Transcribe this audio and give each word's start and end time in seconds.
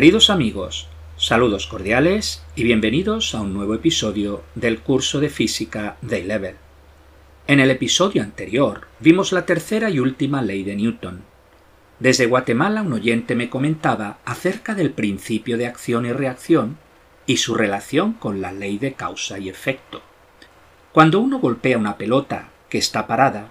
Queridos 0.00 0.30
amigos, 0.30 0.88
saludos 1.18 1.66
cordiales 1.66 2.42
y 2.56 2.62
bienvenidos 2.62 3.34
a 3.34 3.42
un 3.42 3.52
nuevo 3.52 3.74
episodio 3.74 4.42
del 4.54 4.80
curso 4.80 5.20
de 5.20 5.28
física 5.28 5.98
de 6.00 6.24
Level. 6.24 6.56
En 7.46 7.60
el 7.60 7.70
episodio 7.70 8.22
anterior 8.22 8.86
vimos 8.98 9.30
la 9.32 9.44
tercera 9.44 9.90
y 9.90 9.98
última 9.98 10.40
ley 10.40 10.62
de 10.62 10.74
Newton. 10.74 11.20
Desde 11.98 12.24
Guatemala 12.24 12.80
un 12.80 12.94
oyente 12.94 13.34
me 13.34 13.50
comentaba 13.50 14.20
acerca 14.24 14.74
del 14.74 14.92
principio 14.92 15.58
de 15.58 15.66
acción 15.66 16.06
y 16.06 16.12
reacción 16.12 16.78
y 17.26 17.36
su 17.36 17.54
relación 17.54 18.14
con 18.14 18.40
la 18.40 18.52
ley 18.52 18.78
de 18.78 18.94
causa 18.94 19.38
y 19.38 19.50
efecto. 19.50 20.00
Cuando 20.92 21.20
uno 21.20 21.40
golpea 21.40 21.76
una 21.76 21.98
pelota 21.98 22.48
que 22.70 22.78
está 22.78 23.06
parada, 23.06 23.50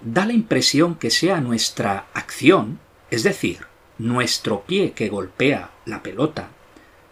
da 0.00 0.26
la 0.26 0.32
impresión 0.32 0.94
que 0.94 1.10
sea 1.10 1.40
nuestra 1.40 2.06
acción, 2.14 2.78
es 3.10 3.24
decir, 3.24 3.66
nuestro 3.98 4.62
pie 4.62 4.92
que 4.92 5.08
golpea 5.08 5.71
la 5.84 6.02
pelota, 6.02 6.48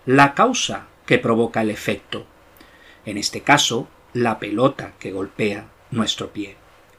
la 0.06 0.34
causa 0.34 0.87
que 1.06 1.19
provoca 1.19 1.62
el 1.62 1.70
efecto. 1.70 2.27
En 3.04 3.18
este 3.18 3.43
caso, 3.43 3.88
la 4.13 4.38
pelota 4.38 4.93
que 4.99 5.13
golpea 5.13 5.66
nuestro 5.90 6.32
pie. 6.32 6.57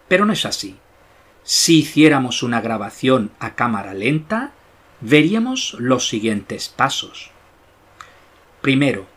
Pero 0.08 0.26
no 0.26 0.34
es 0.34 0.46
así. 0.46 0.78
Si 1.44 1.80
hiciéramos 1.80 2.44
una 2.44 2.62
grabación 2.62 3.32
a 3.40 3.56
cámara 3.56 3.94
lenta, 3.94 4.52
veríamos 5.00 5.76
los 5.80 6.08
siguientes 6.08 6.70
pasos. 6.70 7.32
Primero, 8.62 9.08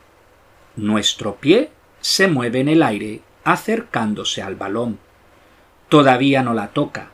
nuestro 0.76 1.36
pie 1.36 1.70
se 2.00 2.28
mueve 2.28 2.60
en 2.60 2.68
el 2.68 2.82
aire 2.82 3.20
acercándose 3.44 4.42
al 4.42 4.56
balón. 4.56 4.98
Todavía 5.88 6.42
no 6.42 6.54
la 6.54 6.68
toca, 6.68 7.10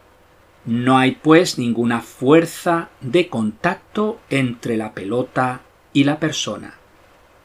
no 0.65 0.99
hay 0.99 1.13
pues 1.13 1.59
ninguna 1.59 2.01
fuerza 2.01 2.91
de 3.01 3.29
contacto 3.29 4.21
entre 4.29 4.77
la 4.77 4.93
pelota 4.93 5.63
y 5.93 6.05
la 6.05 6.21
persona. 6.21 6.75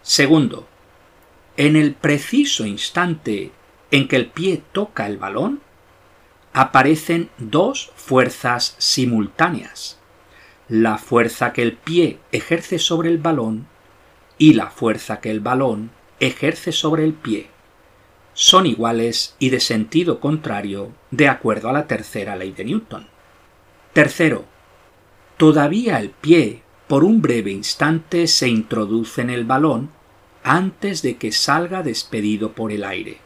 Segundo, 0.02 0.68
en 1.58 1.76
el 1.76 1.94
preciso 1.94 2.66
instante 2.66 3.52
en 3.92 4.08
que 4.08 4.18
el 4.18 4.28
pie 4.28 4.62
toca 4.72 5.08
el 5.08 5.18
balón, 5.18 5.62
aparecen 6.54 7.30
dos 7.38 7.92
fuerzas 7.96 8.76
simultáneas. 8.78 10.00
La 10.68 10.98
fuerza 10.98 11.54
que 11.54 11.62
el 11.62 11.74
pie 11.74 12.20
ejerce 12.32 12.80
sobre 12.80 13.10
el 13.10 13.18
balón 13.18 13.68
y 14.38 14.54
la 14.54 14.68
fuerza 14.68 15.22
que 15.22 15.32
el 15.32 15.40
balón 15.40 15.92
ejerce 16.20 16.72
sobre 16.72 17.04
el 17.04 17.14
pie. 17.14 17.55
Son 18.36 18.66
iguales 18.66 19.38
y 19.40 19.50
de 19.50 19.62
sentido 19.62 20.20
contrario 20.20 20.92
de 21.10 21.30
acuerdo 21.30 21.70
a 21.70 21.74
la 21.74 21.88
tercera 21.88 22.36
ley 22.36 22.52
de 22.52 22.66
Newton. 22.66 23.08
Tercero, 23.94 24.44
todavía 25.38 26.00
el 26.00 26.10
pie 26.10 26.62
por 26.88 27.06
un 27.06 27.22
breve 27.22 27.52
instante 27.52 28.28
se 28.28 28.50
introduce 28.50 29.22
en 29.22 29.30
el 29.30 29.46
balón 29.46 29.90
antes 30.44 31.02
de 31.02 31.16
que 31.16 31.32
salga 31.32 31.82
despedido 31.82 32.52
por 32.52 32.74
el 32.74 32.84
aire. 32.84 33.20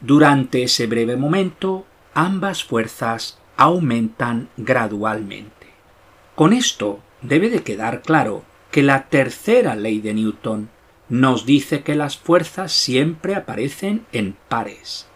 Durante 0.00 0.64
ese 0.64 0.88
breve 0.88 1.16
momento, 1.16 1.86
ambas 2.12 2.64
fuerzas 2.64 3.38
aumentan 3.56 4.48
gradualmente. 4.56 5.68
Con 6.34 6.52
esto 6.52 6.98
debe 7.22 7.50
de 7.50 7.62
quedar 7.62 8.02
claro 8.02 8.42
que 8.72 8.82
la 8.82 9.04
tercera 9.08 9.76
ley 9.76 10.00
de 10.00 10.12
Newton 10.12 10.70
nos 11.14 11.46
dice 11.46 11.84
que 11.84 11.94
las 11.94 12.16
fuerzas 12.16 12.72
siempre 12.72 13.36
aparecen 13.36 14.04
en 14.10 14.36
pares. 14.48 15.06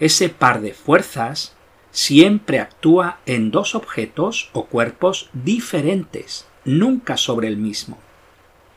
Ese 0.00 0.30
par 0.30 0.62
de 0.62 0.72
fuerzas 0.72 1.54
siempre 1.90 2.60
actúa 2.60 3.18
en 3.26 3.50
dos 3.50 3.74
objetos 3.74 4.48
o 4.54 4.64
cuerpos 4.64 5.28
diferentes, 5.34 6.46
nunca 6.64 7.18
sobre 7.18 7.46
el 7.46 7.58
mismo. 7.58 7.98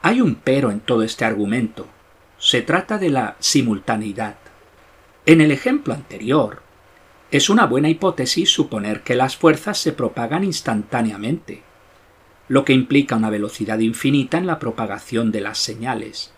Hay 0.01 0.19
un 0.19 0.35
pero 0.35 0.71
en 0.71 0.81
todo 0.81 1.03
este 1.03 1.23
argumento. 1.23 1.87
Se 2.37 2.61
trata 2.61 2.97
de 2.97 3.11
la 3.11 3.37
simultaneidad. 3.39 4.35
En 5.25 5.39
el 5.39 5.51
ejemplo 5.51 5.93
anterior, 5.93 6.63
es 7.31 7.49
una 7.49 7.65
buena 7.65 7.87
hipótesis 7.87 8.49
suponer 8.49 9.03
que 9.03 9.15
las 9.15 9.37
fuerzas 9.37 9.77
se 9.77 9.93
propagan 9.93 10.43
instantáneamente, 10.43 11.63
lo 12.49 12.65
que 12.65 12.73
implica 12.73 13.15
una 13.15 13.29
velocidad 13.29 13.79
infinita 13.79 14.37
en 14.37 14.47
la 14.47 14.59
propagación 14.59 15.31
de 15.31 15.39
las 15.39 15.57
señales. 15.57 16.33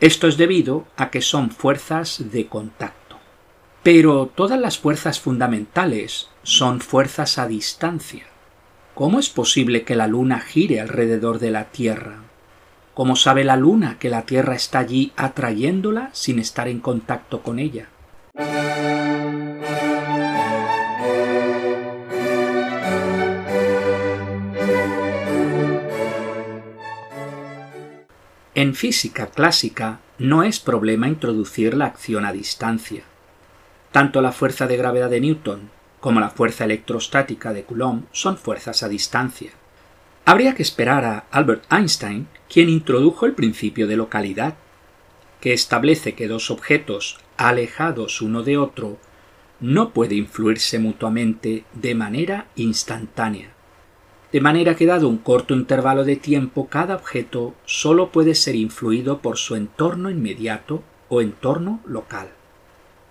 Esto 0.00 0.26
es 0.26 0.36
debido 0.36 0.86
a 0.96 1.10
que 1.10 1.20
son 1.20 1.50
fuerzas 1.50 2.30
de 2.32 2.46
contacto. 2.46 3.18
Pero 3.82 4.30
todas 4.34 4.58
las 4.58 4.78
fuerzas 4.78 5.20
fundamentales 5.20 6.28
son 6.42 6.80
fuerzas 6.80 7.38
a 7.38 7.46
distancia. 7.46 8.26
¿Cómo 8.94 9.18
es 9.18 9.28
posible 9.28 9.84
que 9.84 9.94
la 9.94 10.06
Luna 10.06 10.40
gire 10.40 10.80
alrededor 10.80 11.38
de 11.38 11.50
la 11.50 11.66
Tierra? 11.66 12.18
¿Cómo 12.94 13.16
sabe 13.16 13.44
la 13.44 13.56
Luna 13.56 13.98
que 13.98 14.08
la 14.08 14.22
Tierra 14.22 14.54
está 14.54 14.78
allí 14.78 15.12
atrayéndola 15.16 16.10
sin 16.12 16.38
estar 16.38 16.68
en 16.68 16.80
contacto 16.80 17.42
con 17.42 17.58
ella? 17.58 17.88
En 28.56 28.76
física 28.76 29.26
clásica 29.26 29.98
no 30.16 30.44
es 30.44 30.60
problema 30.60 31.08
introducir 31.08 31.74
la 31.74 31.86
acción 31.86 32.24
a 32.24 32.32
distancia. 32.32 33.02
Tanto 33.90 34.22
la 34.22 34.30
fuerza 34.30 34.68
de 34.68 34.76
gravedad 34.76 35.10
de 35.10 35.20
Newton 35.20 35.70
como 35.98 36.20
la 36.20 36.30
fuerza 36.30 36.64
electrostática 36.64 37.52
de 37.52 37.64
Coulomb 37.64 38.04
son 38.12 38.36
fuerzas 38.36 38.84
a 38.84 38.88
distancia. 38.88 39.50
Habría 40.24 40.54
que 40.54 40.62
esperar 40.62 41.04
a 41.04 41.24
Albert 41.32 41.64
Einstein, 41.72 42.28
quien 42.48 42.68
introdujo 42.68 43.26
el 43.26 43.32
principio 43.32 43.88
de 43.88 43.96
localidad, 43.96 44.54
que 45.40 45.52
establece 45.52 46.14
que 46.14 46.28
dos 46.28 46.52
objetos 46.52 47.18
alejados 47.36 48.22
uno 48.22 48.44
de 48.44 48.56
otro 48.56 48.98
no 49.58 49.90
pueden 49.90 50.18
influirse 50.18 50.78
mutuamente 50.78 51.64
de 51.72 51.94
manera 51.96 52.46
instantánea. 52.54 53.53
De 54.34 54.40
manera 54.40 54.74
que 54.74 54.84
dado 54.84 55.08
un 55.08 55.18
corto 55.18 55.54
intervalo 55.54 56.02
de 56.02 56.16
tiempo, 56.16 56.66
cada 56.66 56.96
objeto 56.96 57.54
solo 57.66 58.10
puede 58.10 58.34
ser 58.34 58.56
influido 58.56 59.20
por 59.20 59.38
su 59.38 59.54
entorno 59.54 60.10
inmediato 60.10 60.82
o 61.08 61.20
entorno 61.20 61.80
local. 61.86 62.30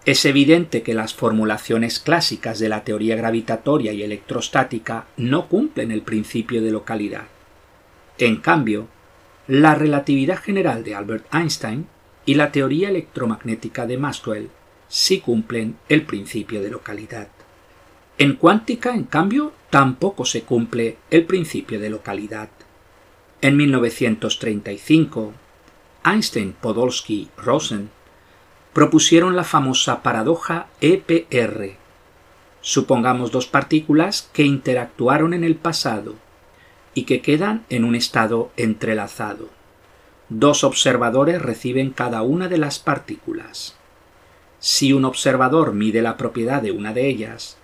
Es 0.04 0.26
evidente 0.26 0.84
que 0.84 0.94
las 0.94 1.14
formulaciones 1.14 2.02
clásicas 2.02 2.60
de 2.60 2.68
la 2.68 2.84
teoría 2.84 3.16
gravitatoria 3.16 3.94
y 3.94 4.04
electrostática 4.04 5.06
no 5.16 5.48
cumplen 5.48 5.92
el 5.92 6.02
principio 6.02 6.62
de 6.62 6.72
localidad. 6.72 7.24
En 8.18 8.42
cambio, 8.42 8.90
la 9.48 9.76
relatividad 9.76 10.42
general 10.42 10.84
de 10.84 10.96
Albert 10.96 11.34
Einstein 11.34 11.88
y 12.26 12.34
la 12.34 12.52
teoría 12.52 12.90
electromagnética 12.90 13.88
de 13.88 13.98
Maxwell 13.98 14.50
sí 14.90 15.22
cumplen 15.22 15.78
el 15.88 16.02
principio 16.02 16.62
de 16.62 16.70
localidad. 16.70 17.30
En 18.18 18.36
cuántica, 18.36 18.94
en 18.94 19.04
cambio, 19.04 19.54
tampoco 19.70 20.26
se 20.26 20.44
cumple 20.44 20.98
el 21.10 21.26
principio 21.26 21.80
de 21.80 21.90
localidad. 21.90 22.50
En 23.42 23.58
1935, 23.58 25.34
Einstein, 26.06 26.54
Podolsky, 26.54 27.30
Rosen 27.38 27.90
propusieron 28.72 29.36
la 29.36 29.44
famosa 29.44 30.04
paradoja 30.04 30.68
EPR. 30.80 31.76
Supongamos 32.62 33.32
dos 33.32 33.48
partículas 33.48 34.30
que 34.32 34.44
interactuaron 34.44 35.34
en 35.34 35.44
el 35.44 35.56
pasado 35.56 36.16
y 36.94 37.04
que 37.04 37.22
quedan 37.22 37.66
en 37.70 37.84
un 37.84 37.96
estado 37.96 38.52
entrelazado. 38.58 39.50
Dos 40.30 40.64
observadores 40.64 41.42
reciben 41.42 41.92
cada 41.92 42.22
una 42.22 42.48
de 42.48 42.58
las 42.58 42.80
partículas. 42.80 43.76
Si 44.60 44.94
un 44.94 45.04
observador 45.04 45.74
mide 45.74 46.02
la 46.02 46.16
propiedad 46.16 46.62
de 46.62 46.72
una 46.72 46.94
de 46.94 47.08
ellas, 47.08 47.58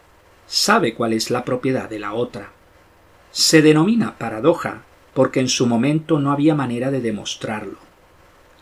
sabe 0.50 0.94
cuál 0.96 1.14
es 1.14 1.30
la 1.30 1.46
propiedad 1.46 1.88
de 1.90 2.00
la 2.00 2.14
otra. 2.14 2.52
Se 3.32 3.62
denomina 3.62 4.18
paradoja 4.18 4.82
porque 5.14 5.40
en 5.40 5.48
su 5.48 5.68
momento 5.68 6.20
no 6.20 6.32
había 6.32 6.56
manera 6.56 6.90
de 6.92 7.00
demostrarlo. 7.02 7.78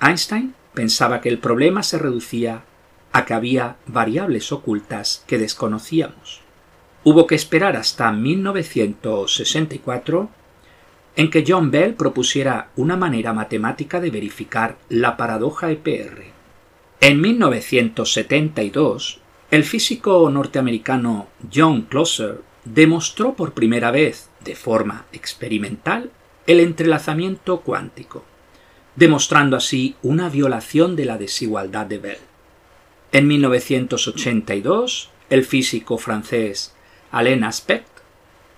Einstein 0.02 0.54
pensaba 0.74 1.22
que 1.22 1.30
el 1.30 1.40
problema 1.40 1.82
se 1.82 1.98
reducía 1.98 2.66
a 3.14 3.24
que 3.26 3.34
había 3.34 3.78
variables 3.88 4.52
ocultas 4.52 5.24
que 5.28 5.38
desconocíamos. 5.38 6.42
Hubo 7.04 7.26
que 7.26 7.36
esperar 7.36 7.78
hasta 7.78 8.12
1964 8.12 10.30
en 11.16 11.30
que 11.32 11.46
John 11.48 11.72
Bell 11.72 11.94
propusiera 11.96 12.68
una 12.76 12.98
manera 12.98 13.32
matemática 13.34 14.02
de 14.02 14.12
verificar 14.12 14.78
la 14.90 15.16
paradoja 15.16 15.72
EPR. 15.72 16.26
En 17.00 17.22
1972, 17.22 19.22
el 19.52 19.64
físico 19.64 20.30
norteamericano 20.30 21.28
John 21.54 21.84
Closer 21.84 22.42
demostró 22.66 23.34
por 23.34 23.54
primera 23.54 23.92
vez, 23.92 24.30
de 24.44 24.56
forma 24.56 25.06
experimental, 25.14 26.12
el 26.46 26.60
entrelazamiento 26.60 27.62
cuántico 27.62 28.24
demostrando 28.98 29.56
así 29.56 29.96
una 30.02 30.28
violación 30.28 30.96
de 30.96 31.06
la 31.06 31.18
desigualdad 31.18 31.86
de 31.86 32.00
Bell. 32.00 32.18
En 33.12 33.28
1982, 33.28 35.12
el 35.30 35.46
físico 35.46 36.00
francés 36.00 36.76
Alain 37.12 37.44
Aspect 37.44 37.88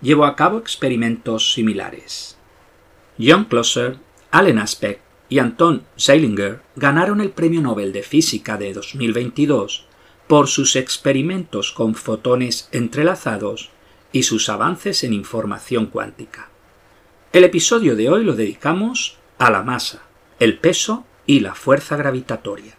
llevó 0.01 0.24
a 0.24 0.38
cabo 0.38 0.57
experimentos 0.57 1.51
similares. 1.51 2.38
John 3.19 3.45
Closer 3.45 3.97
Allen 4.31 4.59
Aspect 4.59 5.01
y 5.27 5.39
Anton 5.39 5.83
Zeilinger 6.00 6.62
ganaron 6.77 7.19
el 7.19 7.31
Premio 7.31 7.62
Nobel 7.62 7.92
de 7.92 8.01
Física 8.01 8.57
de 8.57 8.74
2022 8.74 9.88
por 10.30 10.48
sus 10.48 10.76
experimentos 10.76 11.72
con 11.72 11.96
fotones 11.96 12.70
entrelazados 12.72 13.72
y 14.12 14.22
sus 14.22 14.48
avances 14.48 15.04
en 15.04 15.14
información 15.14 15.88
cuántica. 15.88 16.50
El 17.34 17.46
episodio 17.46 17.96
de 17.96 18.10
hoy 18.10 18.24
lo 18.24 18.36
dedicamos 18.36 19.18
a 19.40 19.50
la 19.50 19.64
masa, 19.64 20.04
el 20.40 20.60
peso 20.60 21.04
y 21.26 21.40
la 21.40 21.56
fuerza 21.56 21.98
gravitatoria. 21.98 22.78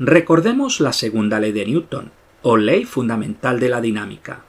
Recordemos 0.00 0.80
la 0.80 0.92
segunda 0.92 1.38
ley 1.38 1.52
de 1.52 1.64
Newton, 1.64 2.10
o 2.42 2.56
ley 2.56 2.84
fundamental 2.84 3.60
de 3.60 3.68
la 3.68 3.80
dinámica. 3.80 4.47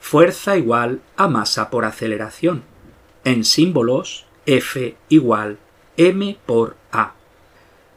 Fuerza 0.00 0.56
igual 0.56 1.00
a 1.16 1.28
masa 1.28 1.70
por 1.70 1.84
aceleración. 1.84 2.64
En 3.24 3.44
símbolos, 3.44 4.26
F 4.46 4.96
igual 5.08 5.58
m 5.96 6.38
por 6.46 6.76
a. 6.90 7.12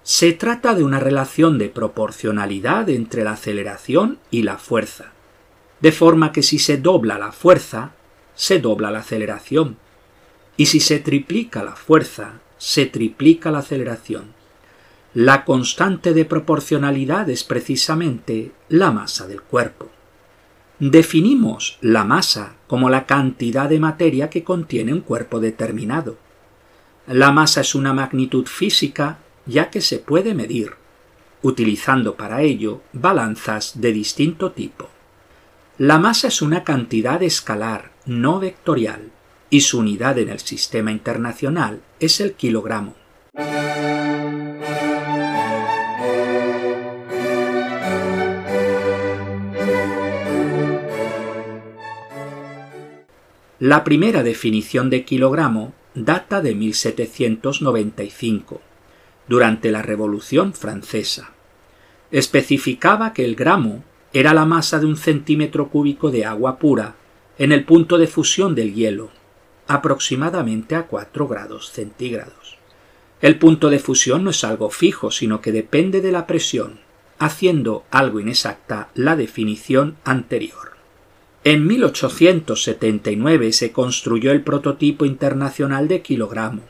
Se 0.03 0.33
trata 0.33 0.75
de 0.75 0.83
una 0.83 0.99
relación 0.99 1.57
de 1.57 1.69
proporcionalidad 1.69 2.89
entre 2.89 3.23
la 3.23 3.31
aceleración 3.31 4.19
y 4.29 4.43
la 4.43 4.57
fuerza, 4.57 5.13
de 5.79 5.93
forma 5.93 6.33
que 6.33 6.43
si 6.43 6.59
se 6.59 6.77
dobla 6.77 7.17
la 7.17 7.31
fuerza, 7.31 7.93
se 8.35 8.59
dobla 8.59 8.91
la 8.91 8.99
aceleración, 8.99 9.77
y 10.57 10.65
si 10.65 10.81
se 10.81 10.99
triplica 10.99 11.63
la 11.63 11.77
fuerza, 11.77 12.41
se 12.57 12.85
triplica 12.85 13.51
la 13.51 13.59
aceleración. 13.59 14.33
La 15.13 15.45
constante 15.45 16.13
de 16.13 16.25
proporcionalidad 16.25 17.29
es 17.29 17.45
precisamente 17.45 18.51
la 18.67 18.91
masa 18.91 19.27
del 19.27 19.41
cuerpo. 19.41 19.89
Definimos 20.85 21.77
la 21.79 22.03
masa 22.03 22.55
como 22.67 22.89
la 22.89 23.05
cantidad 23.05 23.69
de 23.69 23.79
materia 23.79 24.29
que 24.29 24.43
contiene 24.43 24.91
un 24.91 24.99
cuerpo 24.99 25.39
determinado. 25.39 26.17
La 27.07 27.31
masa 27.31 27.61
es 27.61 27.73
una 27.73 27.93
magnitud 27.93 28.47
física 28.47 29.19
ya 29.45 29.69
que 29.69 29.79
se 29.79 29.99
puede 29.99 30.33
medir, 30.33 30.71
utilizando 31.41 32.15
para 32.15 32.41
ello 32.41 32.81
balanzas 32.91 33.79
de 33.79 33.93
distinto 33.93 34.51
tipo. 34.51 34.89
La 35.77 35.99
masa 35.99 36.27
es 36.27 36.41
una 36.41 36.65
cantidad 36.65 37.23
escalar, 37.23 37.91
no 38.05 38.41
vectorial, 38.41 39.09
y 39.49 39.61
su 39.61 39.79
unidad 39.79 40.19
en 40.19 40.27
el 40.27 40.39
sistema 40.39 40.91
internacional 40.91 41.79
es 42.01 42.19
el 42.19 42.33
kilogramo. 42.33 42.93
La 53.65 53.85
primera 53.85 54.23
definición 54.23 54.89
de 54.89 55.05
kilogramo 55.05 55.73
data 55.95 56.41
de 56.41 56.53
1795, 56.53 58.59
durante 59.29 59.71
la 59.71 59.81
Revolución 59.81 60.53
Francesa. 60.53 61.31
Especificaba 62.11 63.13
que 63.13 63.23
el 63.23 63.37
gramo 63.37 63.85
era 64.11 64.33
la 64.33 64.43
masa 64.43 64.79
de 64.79 64.85
un 64.85 64.97
centímetro 64.97 65.69
cúbico 65.69 66.11
de 66.11 66.25
agua 66.25 66.59
pura 66.59 66.95
en 67.37 67.53
el 67.53 67.63
punto 67.63 67.97
de 67.97 68.07
fusión 68.07 68.53
del 68.53 68.73
hielo, 68.73 69.11
aproximadamente 69.67 70.75
a 70.75 70.87
4 70.87 71.25
grados 71.29 71.71
centígrados. 71.71 72.57
El 73.21 73.39
punto 73.39 73.69
de 73.69 73.79
fusión 73.79 74.25
no 74.25 74.31
es 74.31 74.43
algo 74.43 74.71
fijo, 74.71 75.09
sino 75.09 75.39
que 75.39 75.53
depende 75.53 76.01
de 76.01 76.11
la 76.11 76.27
presión, 76.27 76.81
haciendo 77.17 77.85
algo 77.91 78.19
inexacta 78.19 78.89
la 78.93 79.15
definición 79.15 79.95
anterior. 80.03 80.72
En 81.45 81.67
1879 81.67 83.51
se 83.51 83.73
construyó 83.73 84.31
el 84.31 84.43
prototipo 84.43 85.03
internacional 85.03 85.89
de 85.89 86.01
kilogramo. 86.01 86.61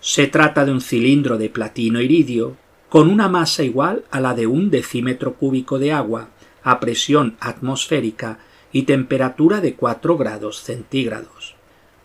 Se 0.00 0.26
trata 0.28 0.64
de 0.64 0.72
un 0.72 0.80
cilindro 0.80 1.36
de 1.36 1.50
platino 1.50 2.00
iridio 2.00 2.56
con 2.88 3.10
una 3.10 3.28
masa 3.28 3.64
igual 3.64 4.04
a 4.10 4.20
la 4.20 4.32
de 4.32 4.46
un 4.46 4.70
decímetro 4.70 5.34
cúbico 5.34 5.78
de 5.78 5.92
agua 5.92 6.30
a 6.62 6.80
presión 6.80 7.36
atmosférica 7.38 8.38
y 8.72 8.84
temperatura 8.84 9.60
de 9.60 9.74
4 9.74 10.16
grados 10.16 10.62
centígrados. 10.62 11.54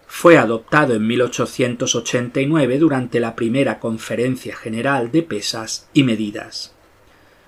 Fue 0.07 0.37
adoptado 0.37 0.93
en 0.93 1.07
1889 1.07 2.79
durante 2.79 3.21
la 3.21 3.33
primera 3.33 3.79
Conferencia 3.79 4.57
General 4.57 5.09
de 5.09 5.23
Pesas 5.23 5.87
y 5.93 6.03
Medidas 6.03 6.76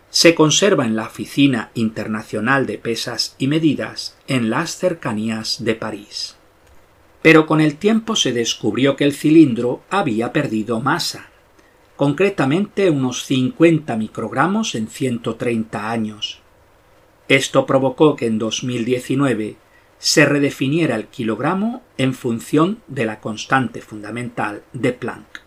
se 0.09 0.33
conserva 0.33 0.85
en 0.85 0.95
la 0.95 1.05
Oficina 1.05 1.69
Internacional 1.75 2.65
de 2.65 2.77
Pesas 2.77 3.35
y 3.37 3.47
Medidas 3.47 4.17
en 4.27 4.49
las 4.49 4.75
cercanías 4.77 5.63
de 5.63 5.75
París. 5.75 6.35
Pero 7.21 7.45
con 7.45 7.61
el 7.61 7.75
tiempo 7.75 8.15
se 8.15 8.31
descubrió 8.31 8.95
que 8.95 9.03
el 9.03 9.13
cilindro 9.13 9.81
había 9.89 10.33
perdido 10.33 10.79
masa, 10.79 11.27
concretamente 11.95 12.89
unos 12.89 13.25
50 13.25 13.95
microgramos 13.97 14.73
en 14.75 14.87
130 14.87 15.91
años. 15.91 16.39
Esto 17.27 17.65
provocó 17.65 18.15
que 18.15 18.25
en 18.25 18.39
2019 18.39 19.57
se 19.99 20.25
redefiniera 20.25 20.95
el 20.95 21.07
kilogramo 21.07 21.83
en 21.97 22.13
función 22.13 22.79
de 22.87 23.05
la 23.05 23.19
constante 23.19 23.81
fundamental 23.81 24.63
de 24.71 24.93
Planck. 24.93 25.41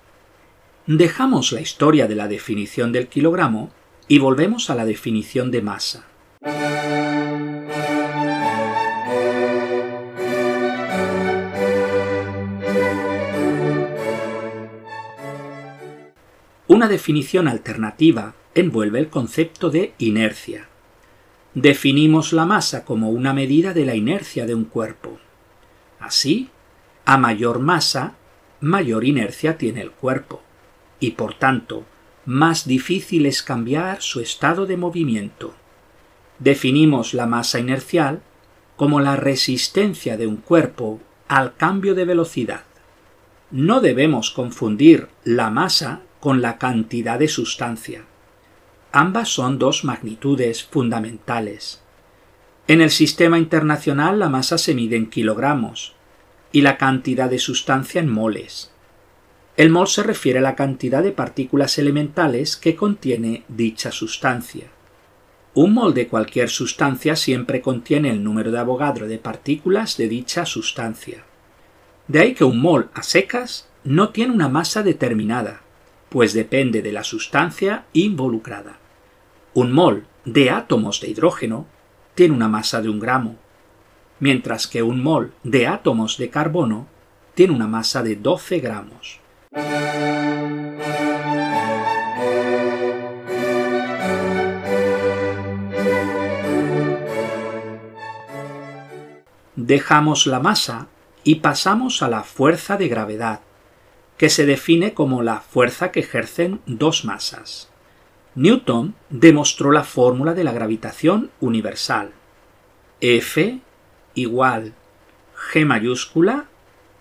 Dejamos 0.86 1.52
la 1.52 1.62
historia 1.62 2.06
de 2.06 2.14
la 2.14 2.28
definición 2.28 2.92
del 2.92 3.08
kilogramo 3.08 3.70
y 4.08 4.18
volvemos 4.18 4.70
a 4.70 4.74
la 4.74 4.84
definición 4.84 5.50
de 5.50 5.62
masa. 5.62 6.06
Una 16.68 16.88
definición 16.88 17.48
alternativa 17.48 18.34
envuelve 18.54 18.98
el 18.98 19.08
concepto 19.08 19.70
de 19.70 19.94
inercia. 19.98 20.68
Definimos 21.54 22.32
la 22.32 22.46
masa 22.46 22.84
como 22.84 23.10
una 23.10 23.34
medida 23.34 23.74
de 23.74 23.84
la 23.84 23.94
inercia 23.94 24.46
de 24.46 24.54
un 24.54 24.64
cuerpo. 24.64 25.18
Así, 26.00 26.48
a 27.04 27.18
mayor 27.18 27.58
masa, 27.58 28.14
mayor 28.60 29.04
inercia 29.04 29.58
tiene 29.58 29.82
el 29.82 29.90
cuerpo, 29.90 30.40
y 30.98 31.12
por 31.12 31.34
tanto, 31.34 31.84
más 32.24 32.66
difícil 32.66 33.26
es 33.26 33.42
cambiar 33.42 34.00
su 34.02 34.20
estado 34.20 34.66
de 34.66 34.76
movimiento. 34.76 35.54
Definimos 36.38 37.14
la 37.14 37.26
masa 37.26 37.58
inercial 37.58 38.22
como 38.76 39.00
la 39.00 39.16
resistencia 39.16 40.16
de 40.16 40.26
un 40.26 40.36
cuerpo 40.36 41.00
al 41.28 41.56
cambio 41.56 41.94
de 41.94 42.04
velocidad. 42.04 42.64
No 43.50 43.80
debemos 43.80 44.30
confundir 44.30 45.08
la 45.24 45.50
masa 45.50 46.00
con 46.20 46.42
la 46.42 46.58
cantidad 46.58 47.18
de 47.18 47.28
sustancia. 47.28 48.04
Ambas 48.92 49.28
son 49.28 49.58
dos 49.58 49.84
magnitudes 49.84 50.64
fundamentales. 50.64 51.82
En 52.68 52.80
el 52.80 52.90
sistema 52.90 53.38
internacional 53.38 54.18
la 54.18 54.28
masa 54.28 54.58
se 54.58 54.74
mide 54.74 54.96
en 54.96 55.10
kilogramos 55.10 55.94
y 56.52 56.60
la 56.62 56.76
cantidad 56.76 57.28
de 57.30 57.38
sustancia 57.38 58.00
en 58.00 58.10
moles. 58.10 58.71
El 59.54 59.68
mol 59.68 59.86
se 59.86 60.02
refiere 60.02 60.38
a 60.38 60.42
la 60.42 60.54
cantidad 60.54 61.02
de 61.02 61.12
partículas 61.12 61.76
elementales 61.76 62.56
que 62.56 62.74
contiene 62.74 63.44
dicha 63.48 63.92
sustancia. 63.92 64.68
Un 65.52 65.74
mol 65.74 65.92
de 65.92 66.08
cualquier 66.08 66.48
sustancia 66.48 67.16
siempre 67.16 67.60
contiene 67.60 68.08
el 68.08 68.24
número 68.24 68.50
de 68.50 68.58
Avogadro 68.58 69.06
de 69.06 69.18
partículas 69.18 69.98
de 69.98 70.08
dicha 70.08 70.46
sustancia. 70.46 71.24
De 72.08 72.20
ahí 72.20 72.34
que 72.34 72.44
un 72.44 72.60
mol 72.60 72.88
a 72.94 73.02
secas 73.02 73.68
no 73.84 74.08
tiene 74.08 74.32
una 74.32 74.48
masa 74.48 74.82
determinada, 74.82 75.60
pues 76.08 76.32
depende 76.32 76.80
de 76.80 76.92
la 76.92 77.04
sustancia 77.04 77.84
involucrada. 77.92 78.78
Un 79.52 79.72
mol 79.72 80.06
de 80.24 80.50
átomos 80.50 81.02
de 81.02 81.10
hidrógeno 81.10 81.66
tiene 82.14 82.34
una 82.34 82.48
masa 82.48 82.80
de 82.80 82.88
un 82.88 83.00
gramo, 83.00 83.36
mientras 84.18 84.66
que 84.66 84.82
un 84.82 85.02
mol 85.02 85.34
de 85.42 85.66
átomos 85.66 86.16
de 86.16 86.30
carbono 86.30 86.86
tiene 87.34 87.52
una 87.52 87.66
masa 87.66 88.02
de 88.02 88.16
12 88.16 88.60
gramos. 88.60 89.21
Dejamos 99.56 100.26
la 100.26 100.40
masa 100.40 100.86
y 101.22 101.36
pasamos 101.36 102.02
a 102.02 102.08
la 102.08 102.22
fuerza 102.22 102.78
de 102.78 102.88
gravedad, 102.88 103.40
que 104.16 104.30
se 104.30 104.46
define 104.46 104.94
como 104.94 105.22
la 105.22 105.40
fuerza 105.40 105.92
que 105.92 106.00
ejercen 106.00 106.60
dos 106.66 107.04
masas. 107.04 107.68
Newton 108.34 108.94
demostró 109.10 109.70
la 109.70 109.84
fórmula 109.84 110.32
de 110.32 110.44
la 110.44 110.52
gravitación 110.52 111.30
universal. 111.40 112.12
F 113.02 113.60
igual 114.14 114.72
G 115.52 115.66
mayúscula 115.66 116.46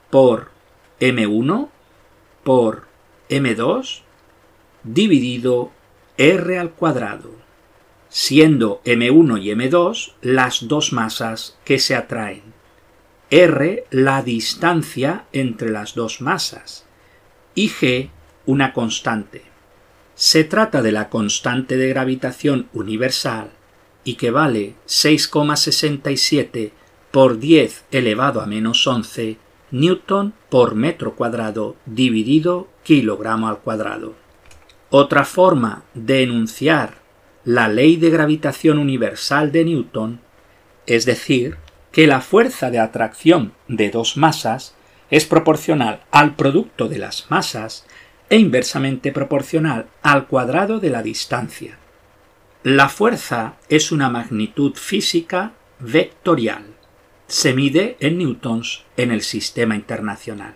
por 0.10 0.52
M1 1.00 1.70
por 2.44 2.88
m2 3.30 4.02
dividido 4.84 5.72
r 6.18 6.60
al 6.60 6.72
cuadrado. 6.72 7.32
siendo 8.10 8.82
m1 8.84 9.42
y 9.42 9.50
m2 9.52 10.14
las 10.22 10.68
dos 10.68 10.92
masas 10.92 11.58
que 11.64 11.80
se 11.80 11.96
atraen. 11.96 12.44
r 13.30 13.86
la 13.90 14.22
distancia 14.22 15.26
entre 15.32 15.70
las 15.70 15.96
dos 15.96 16.20
masas 16.20 16.86
y 17.56 17.70
g 17.70 18.10
una 18.46 18.74
constante. 18.74 19.44
Se 20.16 20.44
trata 20.44 20.82
de 20.82 20.92
la 20.92 21.10
constante 21.10 21.78
de 21.78 21.88
gravitación 21.88 22.68
universal 22.74 23.52
y 24.04 24.16
que 24.16 24.32
vale 24.32 24.76
6,67 24.88 26.72
por 27.12 27.40
10 27.40 27.86
elevado 27.92 28.42
a 28.42 28.46
menos 28.46 28.86
11 28.86 29.38
newton 29.72 30.34
por 30.50 30.76
metro 30.76 31.16
cuadrado 31.16 31.76
dividido 31.86 32.68
kilogramo 32.84 33.48
al 33.48 33.60
cuadrado. 33.60 34.14
Otra 34.90 35.26
forma 35.26 35.84
de 35.94 36.24
enunciar 36.24 36.96
la 37.46 37.68
ley 37.68 37.96
de 37.96 38.10
gravitación 38.10 38.78
universal 38.78 39.52
de 39.52 39.66
Newton 39.66 40.20
es 40.86 41.06
decir, 41.06 41.58
que 41.92 42.08
la 42.08 42.22
fuerza 42.22 42.70
de 42.70 42.80
atracción 42.80 43.54
de 43.68 43.90
dos 43.90 44.18
masas 44.18 44.76
es 45.10 45.26
proporcional 45.26 46.02
al 46.12 46.36
producto 46.36 46.88
de 46.88 46.98
las 46.98 47.30
masas 47.30 47.86
e 48.30 48.38
inversamente 48.38 49.12
proporcional 49.12 49.88
al 50.02 50.28
cuadrado 50.28 50.80
de 50.80 50.90
la 50.90 51.04
distancia. 51.04 51.78
La 52.64 52.90
fuerza 52.90 53.56
es 53.68 53.92
una 53.92 54.10
magnitud 54.10 54.76
física 54.76 55.54
vectorial. 55.80 56.66
Se 57.32 57.54
mide 57.54 57.96
en 58.02 58.18
newtons 58.18 58.84
en 58.98 59.10
el 59.10 59.22
sistema 59.22 59.78
internacional. 59.78 60.56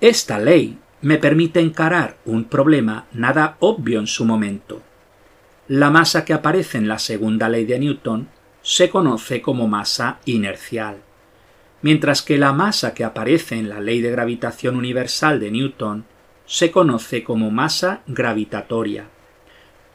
Esta 0.00 0.38
ley 0.38 0.78
me 1.02 1.18
permite 1.18 1.60
encarar 1.60 2.16
un 2.24 2.44
problema 2.44 3.04
nada 3.12 3.58
obvio 3.60 4.00
en 4.00 4.06
su 4.06 4.24
momento. 4.24 4.80
La 5.68 5.90
masa 5.90 6.24
que 6.24 6.32
aparece 6.32 6.78
en 6.78 6.88
la 6.88 6.98
segunda 6.98 7.50
ley 7.50 7.66
de 7.66 7.78
Newton 7.78 8.28
se 8.62 8.88
conoce 8.88 9.42
como 9.42 9.68
masa 9.68 10.20
inercial, 10.24 11.02
mientras 11.82 12.22
que 12.22 12.38
la 12.38 12.54
masa 12.54 12.94
que 12.94 13.04
aparece 13.04 13.58
en 13.58 13.68
la 13.68 13.78
ley 13.78 14.00
de 14.00 14.10
gravitación 14.10 14.76
universal 14.76 15.38
de 15.38 15.50
Newton 15.50 16.06
se 16.46 16.70
conoce 16.70 17.22
como 17.22 17.50
masa 17.50 18.00
gravitatoria. 18.06 19.04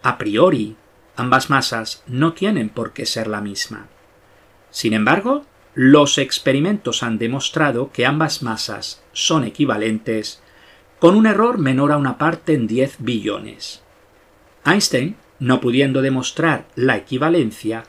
A 0.03 0.19
priori, 0.19 0.75
ambas 1.15 1.50
masas 1.50 2.03
no 2.05 2.33
tienen 2.33 2.69
por 2.69 2.93
qué 2.93 3.07
ser 3.07 3.25
la 3.25 3.41
misma. 3.41 3.88
Sin 4.69 4.93
embargo, 4.93 5.47
los 5.75 6.17
experimentos 6.17 7.03
han 7.03 7.17
demostrado 7.17 7.91
que 7.91 8.05
ambas 8.05 8.41
masas 8.41 9.03
son 9.12 9.44
equivalentes 9.44 10.41
con 11.00 11.15
un 11.15 11.27
error 11.27 11.58
menor 11.58 11.91
a 11.91 11.98
una 11.98 12.17
parte 12.17 12.53
en 12.53 12.65
10 12.65 12.98
billones. 13.00 13.84
Einstein, 14.65 15.17
no 15.38 15.60
pudiendo 15.60 16.01
demostrar 16.01 16.65
la 16.75 16.96
equivalencia, 16.96 17.84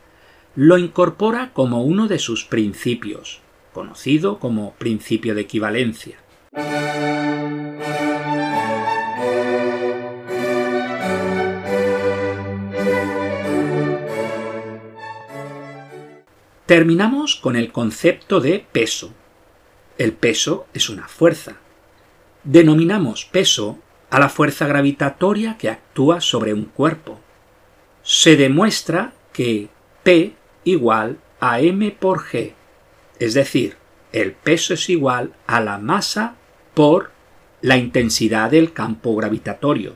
lo 0.56 0.78
incorpora 0.78 1.52
como 1.52 1.84
uno 1.84 2.08
de 2.08 2.18
sus 2.18 2.44
principios, 2.44 3.40
conocido 3.72 4.40
como 4.40 4.74
principio 4.74 5.36
de 5.36 5.42
equivalencia. 5.42 6.18
Terminamos 16.66 17.36
con 17.36 17.54
el 17.54 17.70
concepto 17.70 18.40
de 18.40 18.66
peso. 18.72 19.12
El 19.98 20.12
peso 20.12 20.66
es 20.74 20.90
una 20.90 21.06
fuerza. 21.06 21.58
Denominamos 22.42 23.24
peso 23.24 23.78
a 24.10 24.18
la 24.18 24.28
fuerza 24.28 24.66
gravitatoria 24.66 25.58
que 25.58 25.70
actúa 25.70 26.20
sobre 26.20 26.52
un 26.52 26.64
cuerpo. 26.64 27.20
Se 28.02 28.36
demuestra 28.36 29.12
que 29.32 29.68
P 30.02 30.34
igual 30.64 31.18
a 31.38 31.60
m 31.60 31.88
por 31.92 32.24
g, 32.24 32.54
es 33.20 33.34
decir, 33.34 33.76
el 34.12 34.32
peso 34.32 34.74
es 34.74 34.88
igual 34.88 35.34
a 35.46 35.60
la 35.60 35.78
masa 35.78 36.34
por 36.74 37.12
la 37.60 37.76
intensidad 37.76 38.50
del 38.50 38.72
campo 38.72 39.14
gravitatorio. 39.14 39.94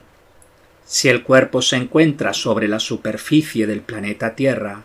Si 0.85 1.09
el 1.09 1.25
cuerpo 1.25 1.63
se 1.63 1.77
encuentra 1.77 2.33
sobre 2.33 2.69
la 2.69 2.79
superficie 2.79 3.67
del 3.67 3.81
planeta 3.81 4.35
Tierra, 4.35 4.85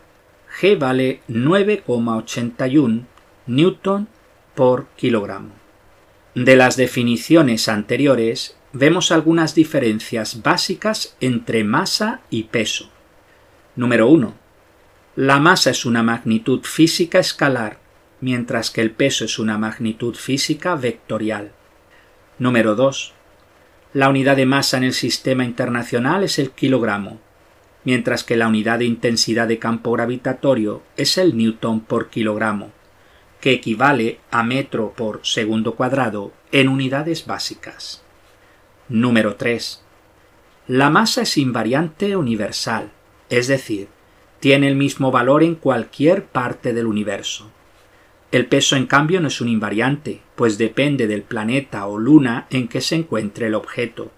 g 0.58 0.78
vale 0.78 1.20
9,81 1.28 3.04
newton 3.46 4.08
por 4.54 4.86
kilogramo. 4.96 5.50
De 6.34 6.56
las 6.56 6.76
definiciones 6.76 7.68
anteriores 7.68 8.56
vemos 8.72 9.12
algunas 9.12 9.54
diferencias 9.54 10.42
básicas 10.42 11.16
entre 11.20 11.64
masa 11.64 12.20
y 12.30 12.44
peso. 12.44 12.90
Número 13.74 14.08
1 14.08 14.46
la 15.16 15.40
masa 15.40 15.70
es 15.70 15.86
una 15.86 16.02
magnitud 16.02 16.60
física 16.64 17.18
escalar, 17.18 17.78
mientras 18.20 18.70
que 18.70 18.82
el 18.82 18.90
peso 18.90 19.24
es 19.24 19.38
una 19.38 19.56
magnitud 19.56 20.14
física 20.14 20.74
vectorial. 20.74 21.52
Número 22.38 22.74
2. 22.74 23.14
La 23.94 24.10
unidad 24.10 24.36
de 24.36 24.44
masa 24.44 24.76
en 24.76 24.84
el 24.84 24.92
sistema 24.92 25.46
internacional 25.46 26.22
es 26.22 26.38
el 26.38 26.50
kilogramo, 26.50 27.18
mientras 27.86 28.24
que 28.24 28.36
la 28.36 28.48
unidad 28.48 28.80
de 28.80 28.84
intensidad 28.84 29.46
de 29.46 29.60
campo 29.60 29.92
gravitatorio 29.92 30.82
es 30.96 31.16
el 31.18 31.36
newton 31.36 31.80
por 31.80 32.10
kilogramo, 32.10 32.72
que 33.40 33.52
equivale 33.52 34.18
a 34.32 34.42
metro 34.42 34.92
por 34.96 35.20
segundo 35.22 35.76
cuadrado 35.76 36.32
en 36.50 36.68
unidades 36.68 37.26
básicas. 37.26 38.02
Número 38.88 39.36
3. 39.36 39.84
La 40.66 40.90
masa 40.90 41.22
es 41.22 41.38
invariante 41.38 42.16
universal, 42.16 42.90
es 43.30 43.46
decir, 43.46 43.86
tiene 44.40 44.66
el 44.66 44.74
mismo 44.74 45.12
valor 45.12 45.44
en 45.44 45.54
cualquier 45.54 46.24
parte 46.24 46.72
del 46.72 46.86
universo. 46.86 47.52
El 48.32 48.46
peso, 48.46 48.74
en 48.74 48.86
cambio, 48.86 49.20
no 49.20 49.28
es 49.28 49.40
un 49.40 49.48
invariante, 49.48 50.22
pues 50.34 50.58
depende 50.58 51.06
del 51.06 51.22
planeta 51.22 51.86
o 51.86 51.98
luna 51.98 52.48
en 52.50 52.66
que 52.66 52.80
se 52.80 52.96
encuentre 52.96 53.46
el 53.46 53.54
objeto. 53.54 54.10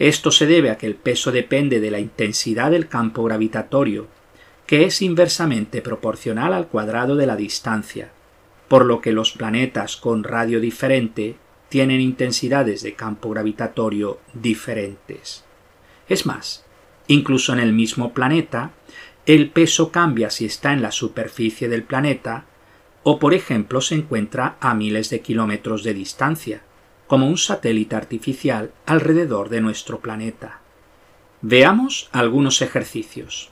Esto 0.00 0.30
se 0.30 0.46
debe 0.46 0.70
a 0.70 0.78
que 0.78 0.86
el 0.86 0.94
peso 0.94 1.30
depende 1.30 1.78
de 1.78 1.90
la 1.90 2.00
intensidad 2.00 2.70
del 2.70 2.88
campo 2.88 3.22
gravitatorio, 3.22 4.08
que 4.66 4.84
es 4.86 5.02
inversamente 5.02 5.82
proporcional 5.82 6.54
al 6.54 6.68
cuadrado 6.68 7.16
de 7.16 7.26
la 7.26 7.36
distancia, 7.36 8.10
por 8.66 8.86
lo 8.86 9.02
que 9.02 9.12
los 9.12 9.32
planetas 9.32 9.98
con 9.98 10.24
radio 10.24 10.58
diferente 10.58 11.36
tienen 11.68 12.00
intensidades 12.00 12.82
de 12.82 12.94
campo 12.94 13.28
gravitatorio 13.28 14.20
diferentes. 14.32 15.44
Es 16.08 16.24
más, 16.24 16.64
incluso 17.06 17.52
en 17.52 17.58
el 17.58 17.74
mismo 17.74 18.14
planeta, 18.14 18.70
el 19.26 19.50
peso 19.50 19.92
cambia 19.92 20.30
si 20.30 20.46
está 20.46 20.72
en 20.72 20.80
la 20.80 20.92
superficie 20.92 21.68
del 21.68 21.82
planeta 21.82 22.46
o 23.02 23.18
por 23.18 23.34
ejemplo 23.34 23.82
se 23.82 23.96
encuentra 23.96 24.56
a 24.60 24.72
miles 24.72 25.10
de 25.10 25.20
kilómetros 25.20 25.84
de 25.84 25.92
distancia, 25.92 26.62
como 27.10 27.26
un 27.26 27.38
satélite 27.38 27.96
artificial 27.96 28.70
alrededor 28.86 29.48
de 29.48 29.60
nuestro 29.60 29.98
planeta. 29.98 30.60
Veamos 31.40 32.08
algunos 32.12 32.62
ejercicios. 32.62 33.50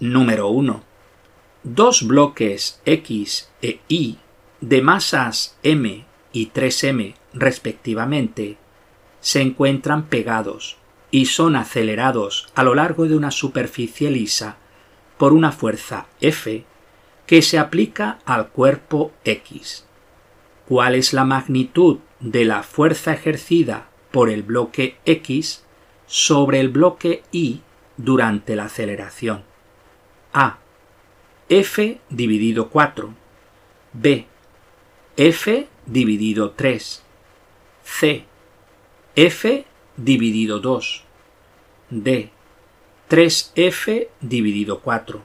Número 0.00 0.48
1. 0.48 0.82
Dos 1.64 2.02
bloques 2.06 2.80
X 2.86 3.50
e 3.60 3.80
Y 3.88 4.16
de 4.62 4.80
masas 4.80 5.58
m 5.62 6.06
y 6.32 6.50
3m 6.50 7.14
respectivamente, 7.34 8.56
se 9.20 9.42
encuentran 9.42 10.06
pegados 10.06 10.78
y 11.10 11.26
son 11.26 11.56
acelerados 11.56 12.48
a 12.54 12.62
lo 12.62 12.74
largo 12.74 13.06
de 13.06 13.16
una 13.16 13.30
superficie 13.30 14.10
lisa 14.10 14.56
por 15.18 15.32
una 15.32 15.52
fuerza 15.52 16.06
F 16.20 16.64
que 17.26 17.42
se 17.42 17.58
aplica 17.58 18.18
al 18.24 18.48
cuerpo 18.48 19.12
X. 19.24 19.86
¿Cuál 20.66 20.94
es 20.94 21.12
la 21.12 21.24
magnitud 21.24 21.98
de 22.20 22.44
la 22.44 22.62
fuerza 22.62 23.12
ejercida 23.12 23.88
por 24.10 24.30
el 24.30 24.42
bloque 24.42 24.96
X 25.04 25.64
sobre 26.06 26.60
el 26.60 26.68
bloque 26.68 27.22
Y 27.32 27.60
durante 27.96 28.56
la 28.56 28.64
aceleración? 28.64 29.44
A. 30.32 30.58
F 31.48 32.00
dividido 32.10 32.68
4. 32.68 33.14
B 33.92 34.26
f 35.16 35.66
dividido 35.86 36.50
3, 36.50 37.02
c, 37.82 38.24
f 39.14 39.64
dividido 39.96 40.60
2, 40.60 41.04
d, 41.90 42.30
3f 43.08 44.08
dividido 44.20 44.80
4. 44.80 45.22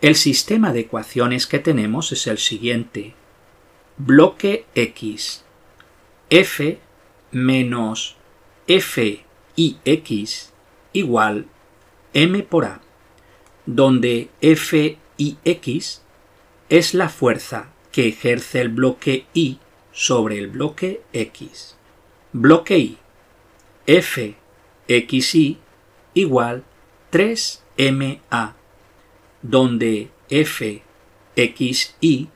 El 0.00 0.14
sistema 0.16 0.72
de 0.72 0.80
ecuaciones 0.80 1.46
que 1.46 1.58
tenemos 1.58 2.12
es 2.12 2.26
el 2.26 2.38
siguiente. 2.38 3.14
Bloque 3.96 4.66
X. 4.74 5.44
F 6.30 6.78
menos 7.30 8.16
F 8.66 9.24
X 9.56 10.52
igual 10.92 11.46
M 12.12 12.42
por 12.44 12.64
A, 12.64 12.80
donde 13.66 14.30
F 14.40 14.98
y 15.16 15.36
X 15.44 16.02
es 16.68 16.94
la 16.94 17.08
fuerza 17.08 17.72
que 17.92 18.08
ejerce 18.08 18.60
el 18.60 18.68
bloque 18.68 19.26
Y 19.34 19.58
sobre 19.92 20.38
el 20.38 20.48
bloque 20.48 21.02
X. 21.12 21.76
Bloque 22.32 22.78
Y 22.78 22.98
f 23.86 24.34
xy 24.88 25.58
igual 26.14 26.64
3ma, 27.12 28.54
donde 29.42 30.10
f 30.30 30.82
xy 31.36 32.28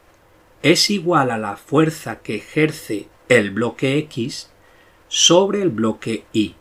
es 0.62 0.90
igual 0.90 1.30
a 1.30 1.38
la 1.38 1.56
fuerza 1.56 2.20
que 2.20 2.36
ejerce 2.36 3.08
el 3.28 3.50
bloque 3.50 3.98
X 3.98 4.50
sobre 5.08 5.62
el 5.62 5.70
bloque 5.70 6.24
Y. 6.32 6.54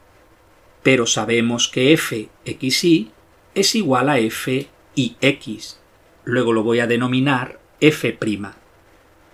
Pero 0.83 1.05
sabemos 1.05 1.67
que 1.67 1.93
f 1.93 2.29
xy 2.45 3.11
es 3.55 3.75
igual 3.75 4.09
a 4.09 4.19
f 4.19 4.67
x. 4.95 5.79
Luego 6.23 6.53
lo 6.53 6.63
voy 6.63 6.79
a 6.79 6.87
denominar 6.87 7.59
f'. 7.79 8.17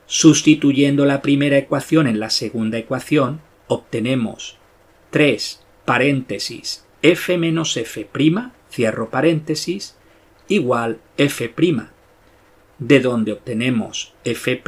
Sustituyendo 0.05 1.05
la 1.05 1.22
primera 1.22 1.57
ecuación 1.57 2.07
en 2.07 2.19
la 2.19 2.29
segunda 2.29 2.77
ecuación, 2.77 3.41
obtenemos 3.67 4.57
3 5.13 5.60
paréntesis 5.86 6.88
f 7.03 7.38
menos 7.38 7.77
f', 7.77 8.10
cierro 8.72 9.12
paréntesis, 9.12 9.96
igual 10.48 11.01
f', 11.17 11.53
de 12.79 13.00
donde 13.00 13.34
obtenemos 13.34 14.15
f' 14.24 14.63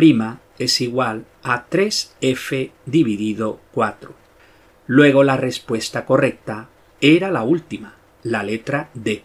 es 0.60 0.82
igual 0.82 1.25
a 1.42 1.68
3f 1.68 2.70
dividido 2.86 3.60
4. 3.72 4.14
Luego 4.86 5.24
la 5.24 5.36
respuesta 5.36 6.06
correcta 6.06 6.70
era 7.02 7.32
la 7.32 7.42
última, 7.42 7.96
la 8.22 8.44
letra 8.44 8.92
D. 8.94 9.24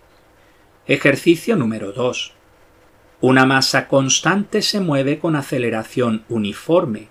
Ejercicio 0.87 1.55
número 1.55 1.93
2. 1.93 2.33
Una 3.21 3.45
masa 3.45 3.89
constante 3.89 4.63
se 4.63 4.81
mueve 4.81 5.19
con 5.19 5.37
aceleración 5.37 6.25
uniforme 6.31 7.09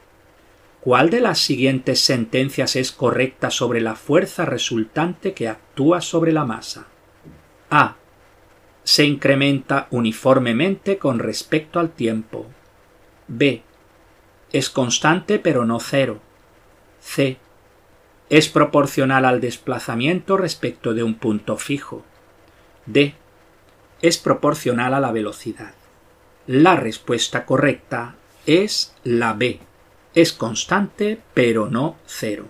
¿Cuál 0.90 1.12
de 1.12 1.20
las 1.20 1.38
siguientes 1.38 2.00
sentencias 2.00 2.76
es 2.76 2.92
correcta 2.92 3.52
sobre 3.52 3.80
la 3.80 3.94
fuerza 3.94 4.46
resultante 4.46 5.36
que 5.36 5.48
actúa 5.48 6.02
sobre 6.02 6.32
la 6.32 6.46
masa? 6.46 6.88
A. 7.70 7.96
Se 8.84 9.06
incrementa 9.06 9.88
uniformemente 9.92 10.98
con 10.98 11.20
respecto 11.20 11.80
al 11.80 11.92
tiempo. 11.92 12.48
B. 13.28 13.62
Es 14.52 14.72
constante 14.72 15.38
pero 15.38 15.64
no 15.64 15.80
cero. 15.80 16.22
C. 17.00 17.38
Es 18.32 18.50
proporcional 18.50 19.26
al 19.26 19.42
desplazamiento 19.42 20.38
respecto 20.38 20.96
de 20.96 21.04
un 21.04 21.14
punto 21.14 21.58
fijo. 21.58 22.04
D. 22.88 23.14
Es 24.02 24.18
proporcional 24.18 24.96
a 24.96 25.00
la 25.00 25.12
velocidad. 25.12 25.76
La 26.48 26.78
respuesta 26.78 27.46
correcta 27.46 28.16
es 28.48 28.96
la 29.04 29.34
B 29.34 29.69
es 30.16 30.34
constante 30.34 31.20
pero 31.34 31.70
no 31.70 31.98
cero. 32.06 32.48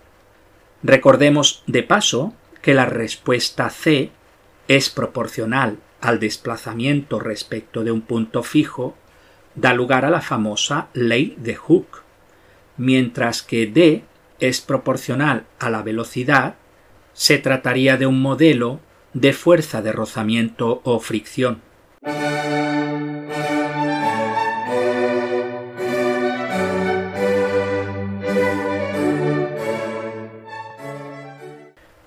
Recordemos 0.83 1.63
de 1.67 1.83
paso 1.83 2.33
que 2.61 2.73
la 2.73 2.85
respuesta 2.85 3.69
C 3.69 4.11
es 4.67 4.89
proporcional 4.89 5.79
al 6.01 6.19
desplazamiento 6.19 7.19
respecto 7.19 7.83
de 7.83 7.91
un 7.91 8.01
punto 8.01 8.43
fijo, 8.43 8.95
da 9.55 9.73
lugar 9.73 10.05
a 10.05 10.09
la 10.09 10.21
famosa 10.21 10.87
ley 10.93 11.35
de 11.37 11.55
Hooke, 11.55 12.03
mientras 12.77 13.41
que 13.41 13.67
D 13.67 14.03
es 14.39 14.61
proporcional 14.61 15.45
a 15.59 15.69
la 15.69 15.81
velocidad, 15.81 16.55
se 17.13 17.37
trataría 17.37 17.97
de 17.97 18.05
un 18.05 18.21
modelo 18.21 18.79
de 19.13 19.33
fuerza 19.33 19.81
de 19.81 19.91
rozamiento 19.91 20.81
o 20.83 20.99
fricción. 20.99 21.61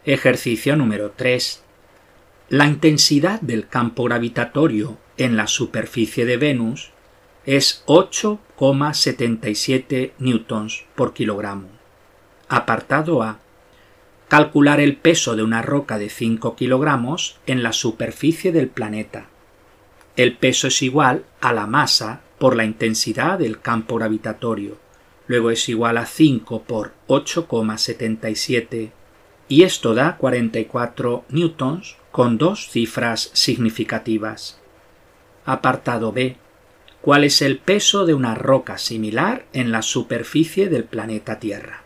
Ejercicio 0.05 0.75
número 0.75 1.13
3. 1.13 1.63
La 2.49 2.67
intensidad 2.67 3.41
del 3.41 3.69
campo 3.69 4.03
gravitatorio 4.03 4.99
en 5.17 5.37
la 5.37 5.47
superficie 5.47 6.25
de 6.25 6.39
Venus 6.39 6.91
es 7.47 7.85
8,77 7.87 10.11
newtons 10.19 10.87
por 10.97 11.15
kilogramo. 11.15 11.69
Apartado 12.49 13.23
A. 13.23 13.39
Calcular 14.27 14.81
el 14.81 14.97
peso 14.97 15.37
de 15.37 15.45
una 15.45 15.63
roca 15.63 15.99
de 15.99 16.11
5 16.11 16.57
kilogramos 16.57 17.39
en 17.47 17.63
la 17.63 17.73
superficie 17.73 18.51
del 18.51 18.67
planeta. 18.67 19.29
El 20.17 20.37
peso 20.37 20.67
es 20.67 20.83
igual 20.83 21.25
a 21.41 21.53
la 21.53 21.69
masa 21.69 22.23
por 22.41 22.57
la 22.57 22.65
intensidad 22.65 23.39
del 23.39 23.61
campo 23.61 23.99
gravitatorio. 23.99 24.79
Luego 25.29 25.53
es 25.53 25.69
igual 25.69 25.97
a 25.97 26.07
5 26.07 26.65
por 26.65 26.91
8,77 27.07 28.91
y 29.53 29.65
esto 29.65 29.93
da 29.93 30.17
44 30.17 31.27
newtons 31.29 31.97
con 32.11 32.39
dos 32.39 32.71
cifras 32.71 33.29
significativas. 33.35 34.59
Apartado 35.45 36.11
B. 36.11 36.39
¿Cuál 37.03 37.25
es 37.25 37.43
el 37.43 37.59
peso 37.59 38.07
de 38.07 38.15
una 38.15 38.35
roca 38.35 38.79
similar 38.79 39.45
en 39.53 39.71
la 39.71 39.83
superficie 39.83 40.71
del 40.71 40.85
planeta 40.85 41.39
Tierra? 41.39 41.83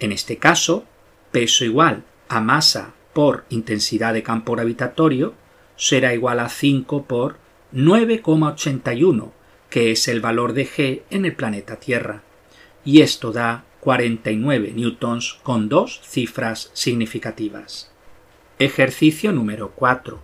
En 0.00 0.10
este 0.10 0.38
caso, 0.38 0.84
peso 1.30 1.64
igual 1.64 2.02
a 2.28 2.40
masa 2.40 2.92
por 3.12 3.44
intensidad 3.50 4.12
de 4.12 4.24
campo 4.24 4.54
gravitatorio 4.54 5.34
será 5.76 6.12
igual 6.12 6.40
a 6.40 6.48
5 6.48 7.04
por 7.04 7.36
9,81, 7.72 9.30
que 9.68 9.92
es 9.92 10.08
el 10.08 10.20
valor 10.20 10.54
de 10.54 10.66
G 10.66 11.02
en 11.10 11.24
el 11.24 11.36
planeta 11.36 11.76
Tierra. 11.76 12.24
Y 12.84 13.02
esto 13.02 13.30
da 13.30 13.62
49 13.80 14.72
newtons 14.76 15.38
con 15.42 15.70
dos 15.70 16.00
cifras 16.04 16.70
significativas. 16.74 17.90
Ejercicio 18.58 19.32
número 19.32 19.70
4. 19.74 20.20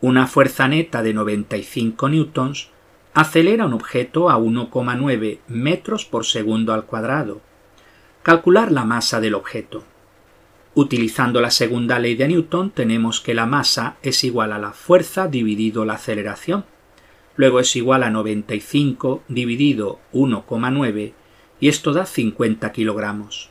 Una 0.00 0.26
fuerza 0.26 0.66
neta 0.66 1.02
de 1.04 1.14
95 1.14 2.08
newtons 2.08 2.70
acelera 3.14 3.66
un 3.66 3.74
objeto 3.74 4.28
a 4.28 4.38
1,9 4.38 5.38
metros 5.46 6.04
por 6.04 6.26
segundo 6.26 6.74
al 6.74 6.84
cuadrado. 6.84 7.40
Calcular 8.24 8.72
la 8.72 8.84
masa 8.84 9.20
del 9.20 9.34
objeto. 9.34 9.84
Utilizando 10.74 11.40
la 11.40 11.52
segunda 11.52 12.00
ley 12.00 12.16
de 12.16 12.26
Newton 12.26 12.72
tenemos 12.72 13.20
que 13.20 13.34
la 13.34 13.46
masa 13.46 13.98
es 14.02 14.24
igual 14.24 14.52
a 14.52 14.58
la 14.58 14.72
fuerza 14.72 15.28
dividido 15.28 15.84
la 15.84 15.94
aceleración. 15.94 16.64
Luego 17.36 17.60
es 17.60 17.76
igual 17.76 18.02
a 18.02 18.10
95 18.10 19.22
dividido 19.28 20.00
1,9 20.12 21.12
y 21.60 21.68
esto 21.68 21.92
da 21.92 22.06
50 22.06 22.72
kilogramos. 22.72 23.50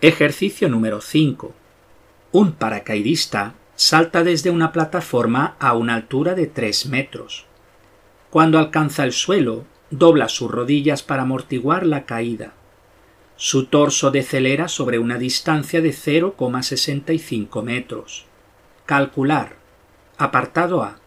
Ejercicio 0.00 0.68
número 0.68 1.00
5. 1.00 1.54
Un 2.32 2.52
paracaidista 2.52 3.54
salta 3.74 4.22
desde 4.22 4.50
una 4.50 4.70
plataforma 4.70 5.56
a 5.58 5.74
una 5.74 5.94
altura 5.94 6.34
de 6.34 6.46
3 6.46 6.86
metros. 6.86 7.46
Cuando 8.28 8.58
alcanza 8.58 9.04
el 9.04 9.12
suelo, 9.12 9.64
dobla 9.90 10.28
sus 10.28 10.50
rodillas 10.50 11.02
para 11.02 11.22
amortiguar 11.22 11.86
la 11.86 12.04
caída. 12.04 12.52
Su 13.36 13.66
torso 13.66 14.12
decelera 14.12 14.68
sobre 14.68 15.00
una 15.00 15.18
distancia 15.18 15.80
de 15.80 15.90
0,65 15.90 17.62
metros. 17.64 18.26
Calcular. 18.86 19.56
Apartado 20.18 20.84
A. 20.84 21.00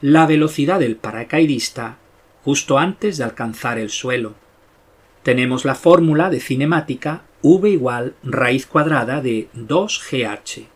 La 0.00 0.26
velocidad 0.26 0.78
del 0.78 0.94
paracaidista 0.94 1.98
justo 2.44 2.78
antes 2.78 3.18
de 3.18 3.24
alcanzar 3.24 3.78
el 3.78 3.90
suelo. 3.90 4.34
Tenemos 5.24 5.64
la 5.64 5.74
fórmula 5.74 6.30
de 6.30 6.38
cinemática 6.38 7.22
v 7.42 7.68
igual 7.70 8.14
raíz 8.22 8.66
cuadrada 8.66 9.20
de 9.20 9.48
2gh. 9.56 10.66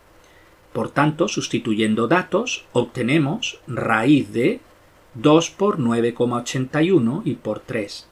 Por 0.73 0.89
tanto, 0.89 1.29
sustituyendo 1.29 2.09
datos, 2.09 2.65
obtenemos 2.73 3.61
raíz 3.65 4.33
de 4.33 4.59
2 5.13 5.49
por 5.51 5.79
9,81 5.79 7.21
y 7.23 7.35
por 7.35 7.61
3 7.61 8.09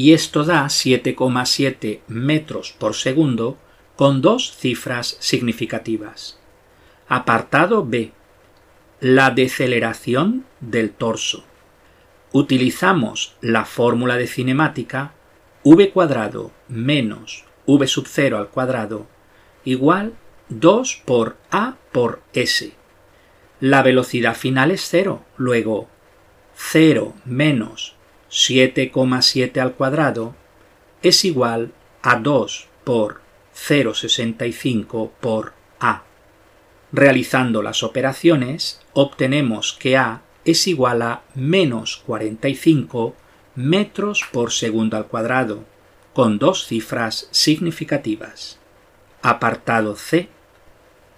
y 0.00 0.14
esto 0.14 0.44
da 0.44 0.64
7,7 0.64 2.00
metros 2.08 2.72
por 2.72 2.94
segundo 2.94 3.58
con 3.96 4.22
dos 4.22 4.56
cifras 4.56 5.18
significativas. 5.20 6.38
Apartado 7.06 7.84
B. 7.84 8.10
La 9.00 9.30
deceleración 9.30 10.46
del 10.60 10.90
torso. 10.92 11.44
Utilizamos 12.32 13.34
la 13.42 13.66
fórmula 13.66 14.16
de 14.16 14.26
cinemática 14.26 15.12
v 15.64 15.90
cuadrado 15.90 16.50
menos 16.68 17.44
v 17.66 17.86
sub 17.86 18.06
0 18.08 18.38
al 18.38 18.48
cuadrado 18.48 19.06
igual 19.66 20.14
2 20.48 21.02
por 21.04 21.36
a 21.50 21.76
por 21.92 22.22
s. 22.32 22.72
La 23.60 23.82
velocidad 23.82 24.34
final 24.34 24.70
es 24.70 24.80
0, 24.88 25.22
luego 25.36 25.90
0 26.54 27.12
menos 27.26 27.99
7,7 28.30 29.60
al 29.60 29.74
cuadrado 29.74 30.36
es 31.02 31.24
igual 31.24 31.72
a 32.02 32.16
2 32.16 32.68
por 32.84 33.20
0,65 33.54 35.10
por 35.20 35.52
A. 35.80 36.04
Realizando 36.92 37.62
las 37.62 37.82
operaciones, 37.82 38.80
obtenemos 38.92 39.76
que 39.78 39.96
A 39.96 40.22
es 40.44 40.66
igual 40.66 41.02
a 41.02 41.22
menos 41.34 42.02
45 42.06 43.14
metros 43.54 44.24
por 44.32 44.52
segundo 44.52 44.96
al 44.96 45.06
cuadrado, 45.06 45.64
con 46.14 46.38
dos 46.38 46.66
cifras 46.66 47.28
significativas. 47.30 48.58
Apartado 49.22 49.96
C. 49.96 50.28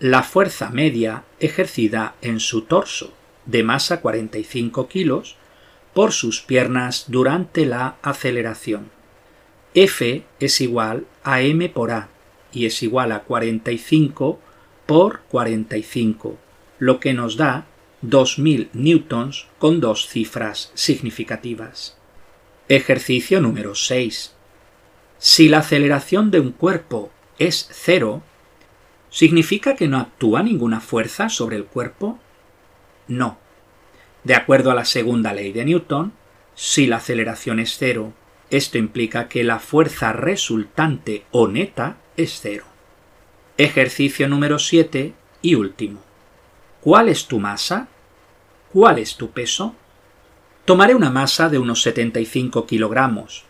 La 0.01 0.23
fuerza 0.23 0.71
media 0.71 1.25
ejercida 1.39 2.17
en 2.21 2.41
su 2.41 2.63
torso, 2.63 3.13
de 3.47 3.63
masa 3.63 4.01
45 4.01 4.89
kilos, 4.89 5.37
por 5.95 6.13
sus 6.13 6.41
piernas 6.41 7.07
durante 7.09 7.67
la 7.67 7.97
aceleración. 8.03 8.91
F 9.75 10.25
es 10.41 10.61
igual 10.61 11.07
a 11.25 11.41
m 11.43 11.69
por 11.69 11.91
a 11.91 12.09
y 12.53 12.67
es 12.67 12.83
igual 12.83 13.13
a 13.13 13.21
45 13.21 14.39
por 14.87 15.21
45, 15.29 16.37
lo 16.79 17.01
que 17.01 17.15
nos 17.15 17.37
da 17.37 17.67
2000 18.03 18.71
newtons 18.73 19.47
con 19.59 19.81
dos 19.81 20.09
cifras 20.09 20.73
significativas. 20.75 21.97
Ejercicio 22.69 23.41
número 23.41 23.75
6. 23.75 24.35
Si 25.19 25.49
la 25.49 25.59
aceleración 25.59 26.31
de 26.31 26.41
un 26.41 26.51
cuerpo 26.51 27.11
es 27.39 27.69
cero, 27.71 28.23
¿significa 29.09 29.77
que 29.77 29.89
no 29.89 29.99
actúa 29.99 30.43
ninguna 30.43 30.81
fuerza 30.81 31.29
sobre 31.29 31.57
el 31.57 31.67
cuerpo? 31.67 32.19
No. 33.07 33.39
De 34.25 34.35
acuerdo 34.35 34.71
a 34.71 34.75
la 34.75 34.85
segunda 34.85 35.33
ley 35.33 35.53
de 35.53 35.65
Newton, 35.65 36.13
si 36.55 36.87
la 36.87 36.97
aceleración 36.97 37.59
es 37.59 37.77
cero, 37.79 38.13
esto 38.51 38.79
implica 38.79 39.29
que 39.29 39.45
la 39.45 39.59
fuerza 39.59 40.13
resultante 40.13 41.25
o 41.31 41.49
neta 41.49 41.97
es 42.17 42.39
cero. 42.41 42.65
Ejercicio 43.57 44.29
número 44.29 44.59
7 44.59 45.15
y 45.41 45.55
último. 45.55 46.01
¿Cuál 46.81 47.09
es 47.09 47.27
tu 47.27 47.41
masa? 47.41 47.89
¿Cuál 48.73 48.99
es 48.99 49.17
tu 49.17 49.31
peso? 49.31 49.75
Tomaré 50.65 50.95
una 50.95 51.11
masa 51.11 51.49
de 51.49 51.59
unos 51.59 51.83
75 51.83 52.67
kilogramos, 52.67 53.45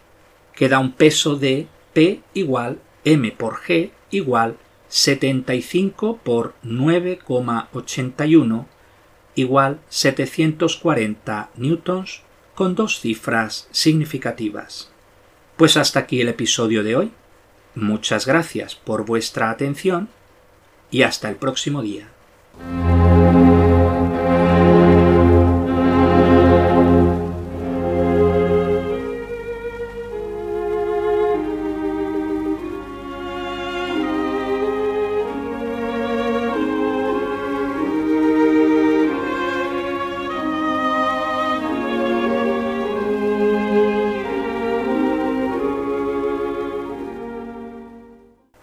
que 0.55 0.69
da 0.69 0.79
un 0.79 0.93
peso 0.93 1.37
de 1.37 1.67
P 1.93 2.23
igual 2.35 2.79
M 3.05 3.33
por 3.33 3.57
G 3.57 3.91
igual 4.11 4.57
75 4.89 6.21
por 6.23 6.55
9,81 6.65 8.67
igual 9.35 9.81
740 9.89 11.51
newtons 11.57 12.23
con 12.55 12.75
dos 12.75 13.01
cifras 13.01 13.69
significativas. 13.71 14.91
Pues 15.57 15.77
hasta 15.77 16.01
aquí 16.01 16.21
el 16.21 16.29
episodio 16.29 16.83
de 16.83 16.97
hoy. 16.97 17.13
Muchas 17.75 18.27
gracias 18.27 18.75
por 18.75 19.07
vuestra 19.07 19.51
atención 19.51 20.09
y 20.91 21.03
hasta 21.03 21.29
el 21.29 21.37
próximo 21.37 21.83
día. 21.83 22.12